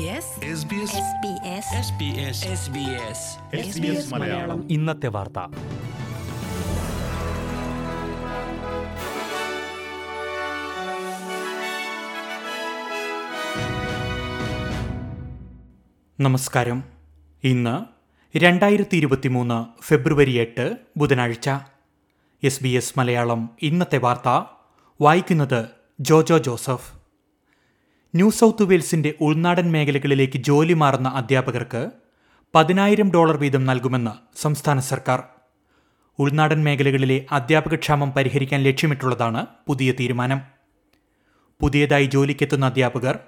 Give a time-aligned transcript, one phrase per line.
[0.00, 0.08] SBS
[3.56, 4.70] SBS Malayalam.
[4.70, 5.38] ഇന്നത്തെ വാർത്ത.
[16.20, 16.84] നമസ്കാരം.
[17.44, 17.84] ഇന്ന്
[18.38, 21.50] രണ്ടായിരത്തി ഇരുപത്തിമൂന്ന് ഫെബ്രുവരി എട്ട് ബുധനാഴ്ച.
[22.42, 24.42] എസ് ബി എസ് മലയാളം ഇന്നത്തെ വാർത്ത.
[25.00, 25.64] വായിക്കുന്നത്
[26.00, 26.99] ജോജോ ജോസഫ്.
[28.14, 31.90] ന്യൂ സൗത്ത് വെയിൽസിന്റെ ഉൾനാടൻ മേഖലകളിലേക്ക് ജോലി മാറുന്ന അധ്യാപകർക്ക്
[32.54, 35.22] പതിനായിരം ഡോളർ വീതം നൽകുമെന്ന് സംസ്ഥാന സർക്കാർ.
[36.18, 40.40] ഉൾനാടൻ മേഖലകളിലെ അധ്യാപകക്ഷാമം പരിഹരിക്കാൻ ലക്ഷ്യമിട്ടുള്ളതാണ് പുതിയ തീരുമാനം.
[41.60, 43.18] പുതിയതായി ജോലിക്കെത്തുന്ന അധ്യാപകർ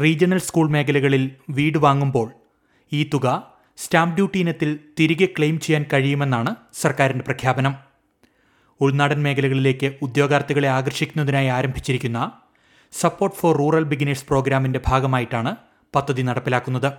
[0.00, 2.30] റീജിയണൽ സ്കൂൾ മേഖലകളിൽ വീട് വാങ്ങുമ്പോൾ
[2.92, 7.74] ഈ തുക സ്റ്റാമ്പ് ഡ്യൂട്ടി ഇനത്തിൽ തിരികെ ക്ലെയിം ചെയ്യാൻ കഴിയുമെന്നാണ് സർക്കാരിന്റെ പ്രഖ്യാപനം.
[8.80, 12.37] ഉൾനാടൻ മേഖലകളിലേക്ക് ഉദ്യോഗാർത്ഥികളെ ആകർഷിക്കുന്നതിനായി ആരംഭിച്ചിരിക്കുന്ന
[12.92, 15.56] സപ്പോർട്ട് ഫോർ റൂറൽ ബിഗിനേഴ്സ് പ്രോഗ്രാമിന്റെ ഭാഗമായിട്ടാണ്
[15.94, 16.92] പദ്ധതി നടപ്പിലാക്കുന്നത്.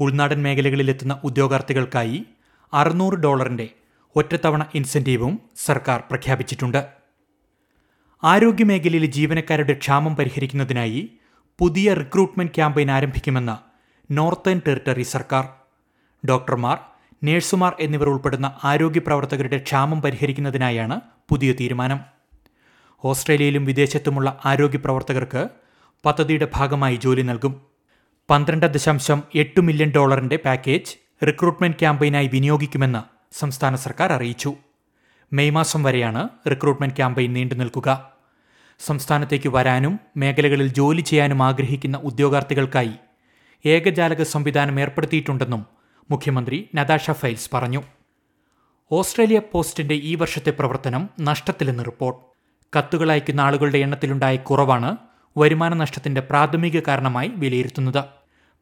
[0.00, 2.26] ഉൾനാടൻ മേഖലകളിലെത്തുന്ന ഉദ്യോഗാർത്ഥികൾക്കായി
[2.72, 3.68] അറുന്നൂറ് ഡോളറിന്റെ
[4.16, 6.80] ഒറ്റത്തവണ ഇൻസെന്റീവും സർക്കാർ പ്രഖ്യാപിച്ചിട്ടുണ്ട്.
[8.24, 11.02] ആരോഗ്യമേഖലയിലെ ജീവനക്കാരുടെ ക്ഷാമം പരിഹരിക്കുന്നതിനായി
[11.58, 13.56] പുതിയ റിക്രൂട്ട്മെന്റ് ക്യാമ്പയിൻ ആരംഭിക്കുമെന്ന്
[14.12, 15.44] നോർത്തേൺ ടെറിട്ടറി സർക്കാർ.
[16.28, 16.78] ഡോക്ടർമാർ
[17.24, 22.00] നഴ്സുമാർ എന്നിവർ ഉൾപ്പെടുന്ന ആരോഗ്യ പ്രവർത്തകരുടെ ക്ഷാമം പരിഹരിക്കുന്നതിനായാണ് പുതിയ തീരുമാനം.
[23.04, 25.48] ഓസ്ട്രേലിയയിലും വിദേശത്തുമുള്ള ആരോഗ്യ പ്രവർത്തകർക്ക്
[26.04, 27.60] പദ്ധതിയുടെ ഭാഗമായി ജോലി നൽകും.
[28.30, 30.94] പന്ത്രണ്ട് ദശാംശം എട്ട് മില്യൺ ഡോളറിന്റെ പാക്കേജ്
[31.26, 33.02] റിക്രൂട്ട്മെന്റ് ക്യാമ്പയിനായി വിനിയോഗിക്കുമെന്ന്
[33.38, 34.54] സംസ്ഥാന സർക്കാർ അറിയിച്ചു.
[35.32, 38.10] മെയ് മാസം വരെയാണ് റിക്രൂട്ട്മെന്റ് ക്യാമ്പയിൻ നീണ്ടു നിൽക്കുക.
[38.78, 42.94] സംസ്ഥാനത്തേക്ക് വരാനും മേഖലകളിൽ ജോലി ചെയ്യാനും ആഗ്രഹിക്കുന്ന ഉദ്യോഗാർത്ഥികൾക്കായി
[43.66, 45.66] ഏകജാലക സംവിധാനം ഏർപ്പെടുത്തിയിട്ടുണ്ടെന്നും
[46.10, 47.82] മുഖ്യമന്ത്രി നദാഷ ഫൈൽസ് പറഞ്ഞു.
[48.92, 52.33] ഓസ്ട്രേലിയ പോസ്റ്റിന്റെ ഈ വർഷത്തെ പ്രവർത്തനം നഷ്ടത്തിലെന്ന് റിപ്പോർട്ട്.
[52.76, 54.96] കത്തുകൾ അയക്കുന്ന ആളുകളുടെ എണ്ണത്തിലുണ്ടായ കുറവാണ്
[55.38, 58.04] വരുമാന നഷ്ടത്തിന്റെ പ്രാഥമിക കാരണമായി വിലയിരുത്തുന്നത്.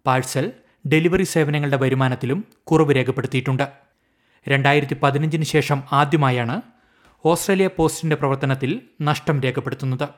[0.07, 0.53] പാഴ്സൽ
[0.89, 3.69] ഡെലിവറി സേവനങ്ങളുടെ വരുമാനത്തിലും കുറവ് രേഖപ്പെടുത്തിയിട്ടുണ്ട്.
[4.49, 6.63] രണ്ടായിരത്തി പതിനഞ്ചിന് ശേഷം ആദ്യമായാണ്
[7.25, 10.09] ഓസ്ട്രേലിയ പോസ്റ്റിന്റെ പ്രവർത്തനത്തിൽ നഷ്ടം രേഖപ്പെടുത്തുന്നത്.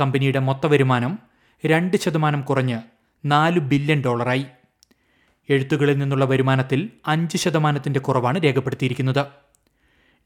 [0.00, 1.18] കമ്പനിയുടെ മൊത്ത വരുമാനം
[1.66, 2.78] രണ്ട് ശതമാനം കുറഞ്ഞ്
[3.24, 4.46] നാല് ബില്യൺ ഡോളറായി.
[5.48, 9.26] എഴുത്തുകളിൽ നിന്നുള്ള വരുമാനത്തിൽ അഞ്ച് ശതമാനത്തിന്റെ കുറവാണ് രേഖപ്പെടുത്തിയിരിക്കുന്നത്.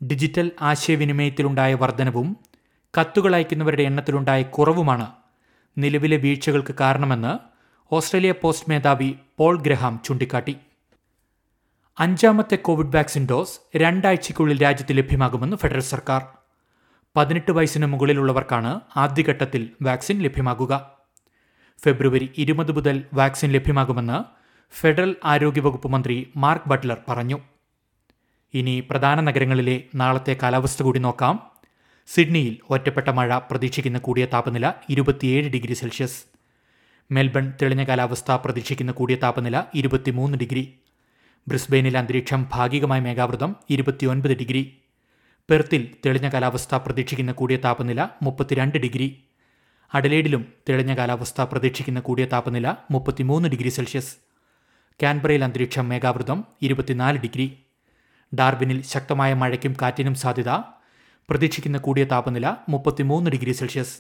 [0.04, 2.36] ഡിജിറ്റൽ ആശയവിനിമയത്തിലുണ്ടായ വർധനവും
[2.94, 5.06] കത്തുകൾ അയക്കുന്നവരുടെ എണ്ണത്തിലുണ്ടായ കുറവുമാണ്
[5.78, 7.38] നിലവിലെ വീഴ്ചകൾക്ക് കാരണമെന്ന്
[7.94, 10.56] ഓസ്ട്രേലിയ പോസ്റ്റ് മേധാവി പോൾ ഗ്രഹാം ചൂണ്ടിക്കാട്ടി.
[11.98, 16.22] അഞ്ചാമത്തെ കോവിഡ് വാക്സിൻ ഡോസ് രണ്ടാഴ്ചയ്ക്കുള്ളിൽ രാജ്യത്ത് ലഭ്യമാകുമെന്ന് ഫെഡറൽ സർക്കാർ.
[17.16, 20.90] പതിനെട്ട് വയസ്സിന് മുകളിലുള്ളവർക്കാണ് ആദ്യഘട്ടത്തിൽ വാക്സിൻ ലഭ്യമാകുക.
[21.84, 24.18] ഫെബ്രുവരി ഇരുപത് മുതൽ വാക്സിൻ ലഭ്യമാകുമെന്ന്
[24.80, 27.38] ഫെഡറൽ ആരോഗ്യവകുപ്പ് മന്ത്രി മാർക്ക് ബട്ട്ലർ പറഞ്ഞു.
[28.54, 31.57] ഇനി പ്രധാന നഗരങ്ങളിലെ നാളത്തെ കാലാവസ്ഥ കൂടി നോക്കാം.
[32.14, 36.24] സിഡ്നിയിൽ ഒറ്റപ്പെട്ട മഴ പ്രതീക്ഷിക്കുന്ന കൂടിയ താപനില ഇരുപത്തിയേഴ് ഡിഗ്രി സെൽഷ്യസ്.
[37.10, 40.74] മെൽബൺ തെളിഞ്ഞ കാലാവസ്ഥ പ്രതീക്ഷിക്കുന്ന കൂടിയ താപനില ഇരുപത്തിമൂന്ന് ഡിഗ്രി.
[41.48, 44.78] ബ്രിസ്ബെയിനിൽ അന്തരീക്ഷം ഭാഗികമായ മേഘാവൃതം ഇരുപത്തിയൊൻപത് ഡിഗ്രി.
[45.50, 49.22] പെർത്തിൽ തെളിഞ്ഞ കാലാവസ്ഥ പ്രതീക്ഷിക്കുന്ന കൂടിയ താപനില മുപ്പത്തിരണ്ട് ഡിഗ്രി.
[49.94, 54.16] അഡലേഡിലും തെളിഞ്ഞ കാലാവസ്ഥ പ്രതീക്ഷിക്കുന്ന കൂടിയ താപനില മുപ്പത്തിമൂന്ന് ഡിഗ്രി സെൽഷ്യസ്.
[55.02, 57.58] കാൻബറയിൽ അന്തരീക്ഷം മേഘാവൃതം ഇരുപത്തിനാല് ഡിഗ്രി.
[58.34, 60.77] ഡാർബിനിൽ ശക്തമായ മഴയ്ക്കും കാറ്റിനും സാധ്യത
[61.30, 63.98] പ്രതീക്ഷിക്കുന്ന കൂടിയ താപനില മുപ്പത്തിമൂന്ന് ഡിഗ്രി സെൽഷ്യസ്.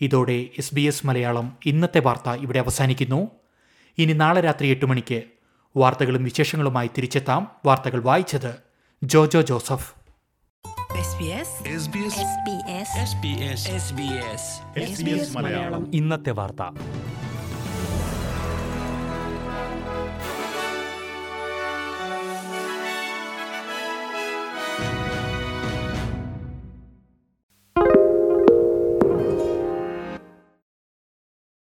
[0.00, 3.30] ഇതോടെ എസ് ബി എസ് മലയാളം ഇന്നത്തെ വാർത്ത ഇവിടെ അവസാനിക്കുന്നു.
[3.98, 5.22] ഇനി നാളെ രാത്രി എട്ട് മണിക്ക്
[5.76, 8.54] വാർത്തകളും വിശേഷങ്ങളുമായി തിരിച്ചെത്താം വാർത്തകൾ വായിച്ചത്
[9.04, 9.98] Jojo Joseph.
[10.98, 11.78] SBS
[14.84, 15.94] SBS Malayalam.
[15.94, 16.97] ഇന്നത്തെ വാർത്ത.